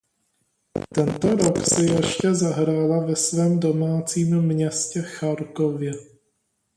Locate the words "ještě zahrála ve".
1.85-3.15